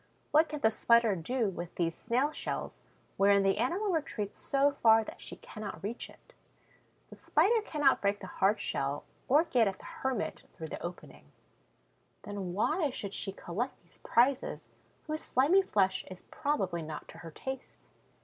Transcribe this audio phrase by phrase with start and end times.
[0.31, 2.81] What can the Spider do with these snail shells
[3.17, 6.33] wherein the animal retreats so far that she cannot reach it?
[7.11, 11.31] The Spider cannot break the hard shell or get at the hermit through the opening.
[12.23, 14.67] Then why should she collect these prizes,
[15.05, 17.85] whose slimy flesh is probably not to her taste?